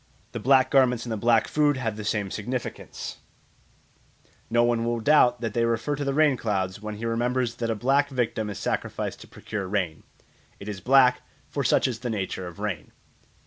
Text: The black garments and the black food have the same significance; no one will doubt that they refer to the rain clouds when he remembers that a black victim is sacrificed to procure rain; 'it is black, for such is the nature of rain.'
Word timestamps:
The 0.31 0.39
black 0.39 0.71
garments 0.71 1.05
and 1.05 1.11
the 1.11 1.15
black 1.15 1.47
food 1.47 1.77
have 1.77 1.95
the 1.95 2.03
same 2.03 2.31
significance; 2.31 3.17
no 4.49 4.63
one 4.63 4.83
will 4.83 4.99
doubt 4.99 5.41
that 5.41 5.53
they 5.53 5.63
refer 5.63 5.95
to 5.95 6.03
the 6.03 6.15
rain 6.15 6.37
clouds 6.37 6.81
when 6.81 6.95
he 6.95 7.05
remembers 7.05 7.53
that 7.57 7.69
a 7.69 7.75
black 7.75 8.09
victim 8.09 8.49
is 8.49 8.57
sacrificed 8.57 9.21
to 9.21 9.27
procure 9.27 9.67
rain; 9.67 10.01
'it 10.59 10.67
is 10.67 10.81
black, 10.81 11.21
for 11.51 11.63
such 11.63 11.87
is 11.87 11.99
the 11.99 12.09
nature 12.09 12.47
of 12.47 12.57
rain.' 12.57 12.91